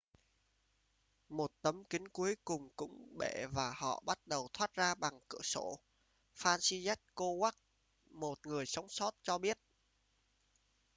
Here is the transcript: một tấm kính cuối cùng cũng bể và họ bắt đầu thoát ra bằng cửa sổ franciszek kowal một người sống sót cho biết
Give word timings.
một 1.29 1.51
tấm 1.61 1.83
kính 1.85 2.07
cuối 2.07 2.35
cùng 2.45 2.69
cũng 2.75 3.17
bể 3.17 3.45
và 3.51 3.73
họ 3.77 4.03
bắt 4.05 4.17
đầu 4.27 4.47
thoát 4.53 4.73
ra 4.73 4.95
bằng 4.95 5.19
cửa 5.29 5.41
sổ 5.43 5.79
franciszek 6.35 6.95
kowal 7.15 7.51
một 8.09 8.37
người 8.47 8.65
sống 8.65 8.89
sót 8.89 9.15
cho 9.23 9.37
biết 9.37 9.57